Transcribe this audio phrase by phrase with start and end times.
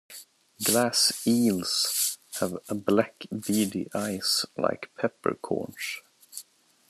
[0.63, 5.97] Glass eels have black beady eyes like pepper corns.